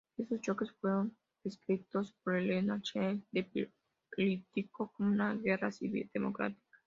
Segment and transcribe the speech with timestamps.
[0.17, 3.69] Estos choques fueron descritos por Elena Schneider, de
[4.15, 6.57] "Político", como una "guerra civil demócrata".